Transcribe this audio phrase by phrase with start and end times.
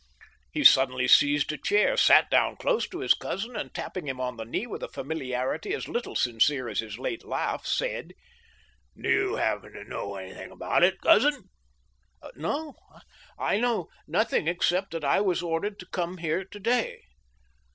[0.51, 4.35] He suddenly seized a chair, sat down close to his cousin, and, tapping him on
[4.35, 8.13] the knee with a familiarity as little sincere as his late laugh, said:•
[9.03, 11.49] Do you happen to know anything about it, cousin?""
[12.35, 12.73] No;
[13.37, 17.03] I know nothing except that I was ordered to come here to day."